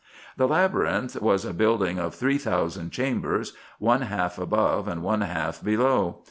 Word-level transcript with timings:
The 0.35 0.47
Labyrinth 0.47 1.21
was 1.21 1.45
a 1.45 1.53
building 1.53 1.99
of 1.99 2.15
3,000 2.15 2.89
chambers, 2.91 3.53
one 3.77 4.01
half 4.01 4.39
above 4.39 4.87
and 4.87 5.03
one 5.03 5.21
half 5.21 5.63
below. 5.63 6.17